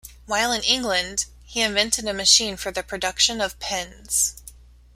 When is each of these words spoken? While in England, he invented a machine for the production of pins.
While 0.25 0.51
in 0.51 0.63
England, 0.63 1.25
he 1.43 1.61
invented 1.61 2.07
a 2.07 2.13
machine 2.15 2.57
for 2.57 2.71
the 2.71 2.81
production 2.81 3.39
of 3.39 3.59
pins. 3.59 4.41